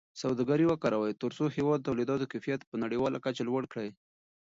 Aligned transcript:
سوداګري 0.21 0.65
وکاروئ 0.67 1.11
ترڅو 1.21 1.43
د 1.47 1.51
هېواد 1.57 1.79
د 1.81 1.85
تولیداتو 1.87 2.29
کیفیت 2.33 2.61
په 2.69 2.75
نړیواله 2.83 3.17
کچه 3.25 3.43
لوړ 3.49 3.63
کړئ. 3.71 3.89